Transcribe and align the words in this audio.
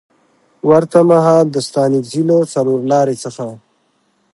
ورته 0.69 0.99
مهال 1.11 1.45
د 1.51 1.57
ستانکزي 1.67 2.21
له 2.29 2.35
څلورلارې 2.53 3.15
څخه 3.23 3.45